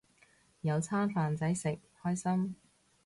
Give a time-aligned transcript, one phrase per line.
[0.61, 2.55] 有餐飯仔食，開心